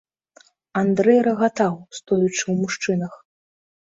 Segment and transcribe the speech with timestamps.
[0.79, 3.13] Андрэй рагатаў, стоячы ў мужчынах.